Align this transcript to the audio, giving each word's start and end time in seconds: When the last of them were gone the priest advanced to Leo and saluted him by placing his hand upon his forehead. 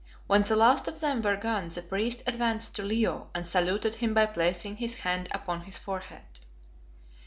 When 0.25 0.41
the 0.41 0.55
last 0.55 0.87
of 0.87 0.99
them 0.99 1.21
were 1.21 1.35
gone 1.35 1.67
the 1.67 1.83
priest 1.83 2.23
advanced 2.25 2.75
to 2.75 2.81
Leo 2.81 3.29
and 3.35 3.45
saluted 3.45 3.93
him 3.93 4.15
by 4.15 4.25
placing 4.25 4.77
his 4.77 4.95
hand 5.05 5.27
upon 5.31 5.61
his 5.61 5.77
forehead. 5.77 6.25